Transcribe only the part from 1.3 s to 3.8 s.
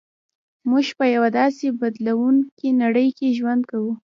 داسې بدلېدونکې نړۍ کې ژوند